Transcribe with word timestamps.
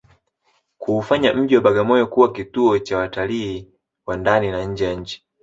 kuufanya 0.77 1.33
mji 1.33 1.55
wa 1.55 1.61
Bagamoyo 1.61 2.07
kuwa 2.07 2.31
kituo 2.33 2.79
cha 2.79 2.97
watalii 2.97 3.71
wa 4.05 4.17
ndani 4.17 4.51
na 4.51 4.63
nje 4.65 4.85
ya 4.85 4.93
nchini 4.95 5.23